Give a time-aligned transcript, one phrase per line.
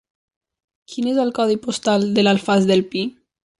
[0.93, 3.07] Quin és el codi postal de l'Alfàs del Pi?